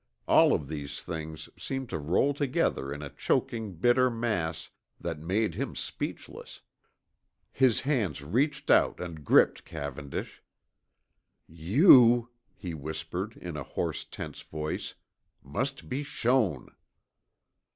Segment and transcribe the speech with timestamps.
[0.27, 5.53] all of these things seemed to roll together in a choking bitter mass that made
[5.53, 6.61] him speechless.
[7.51, 10.41] His hands reached out and gripped Cavendish.
[11.47, 14.95] "You," he whispered in a hoarse, tense voice,
[15.43, 16.69] "must be shown!"